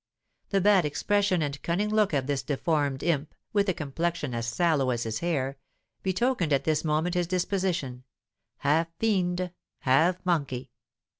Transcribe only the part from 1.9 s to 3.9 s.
of this deformed imp, with a